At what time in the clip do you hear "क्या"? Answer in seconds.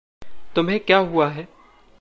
0.79-0.97